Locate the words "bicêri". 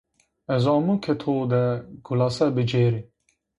2.59-3.01